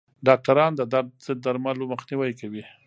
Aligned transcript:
ډاکټران 0.27 0.71
د 0.75 0.81
درد 0.93 1.09
ضد 1.25 1.39
درملو 1.45 1.85
مخنیوی 1.93 2.31
کوي. 2.39 2.63